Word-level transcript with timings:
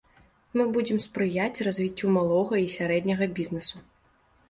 Мы 0.57 0.63
будзем 0.77 0.97
спрыяць 1.03 1.63
развіццю 1.69 2.07
малога 2.17 2.55
і 2.65 2.75
сярэдняга 2.79 3.33
бізнэсу. 3.41 3.89